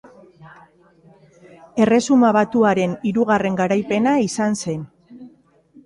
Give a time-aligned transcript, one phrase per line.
[1.85, 4.85] Erresuma Batuaren hirugarren garaipena izan zen.